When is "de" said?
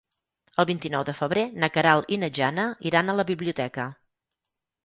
1.09-1.13